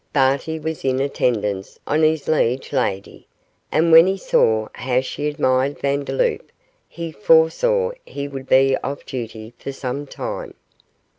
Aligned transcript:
Barty 0.13 0.57
was 0.59 0.83
in 0.83 0.99
attendance 0.99 1.77
on 1.85 2.01
his 2.01 2.27
liege 2.27 2.73
lady, 2.73 3.27
and 3.71 3.91
when 3.91 4.07
he 4.07 4.17
saw 4.17 4.67
how 4.73 4.99
she 5.01 5.27
admired 5.27 5.77
Vandeloup, 5.77 6.51
he 6.89 7.11
foresaw 7.11 7.91
he 8.03 8.27
would 8.27 8.49
be 8.49 8.75
off 8.77 9.05
duty 9.05 9.53
for 9.59 9.71
some 9.71 10.07
time. 10.07 10.55